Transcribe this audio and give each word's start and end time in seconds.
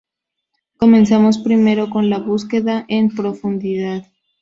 Comenzamos 0.77 1.37
primero 1.37 1.91
con 1.91 2.09
la 2.09 2.17
búsqueda 2.17 2.85
en 2.87 3.09
profundidad. 3.13 4.07